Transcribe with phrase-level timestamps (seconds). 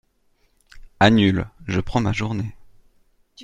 [0.99, 1.47] Annule.
[1.67, 2.55] Je prends ma journée.